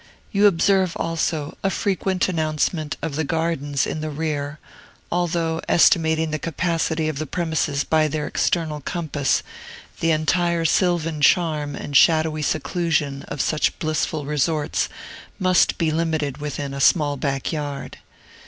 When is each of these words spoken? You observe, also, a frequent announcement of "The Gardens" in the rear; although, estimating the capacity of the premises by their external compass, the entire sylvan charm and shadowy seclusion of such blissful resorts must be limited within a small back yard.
You 0.31 0.47
observe, 0.47 0.97
also, 0.97 1.55
a 1.63 1.69
frequent 1.69 2.27
announcement 2.27 2.97
of 3.03 3.15
"The 3.15 3.23
Gardens" 3.23 3.85
in 3.85 4.01
the 4.01 4.09
rear; 4.09 4.57
although, 5.11 5.61
estimating 5.69 6.31
the 6.31 6.39
capacity 6.39 7.07
of 7.07 7.19
the 7.19 7.27
premises 7.27 7.83
by 7.83 8.07
their 8.07 8.25
external 8.25 8.81
compass, 8.81 9.43
the 9.99 10.09
entire 10.09 10.65
sylvan 10.65 11.21
charm 11.21 11.75
and 11.75 11.95
shadowy 11.95 12.41
seclusion 12.41 13.21
of 13.27 13.41
such 13.41 13.77
blissful 13.77 14.25
resorts 14.25 14.89
must 15.37 15.77
be 15.77 15.91
limited 15.91 16.39
within 16.39 16.73
a 16.73 16.81
small 16.81 17.15
back 17.15 17.51
yard. 17.51 17.99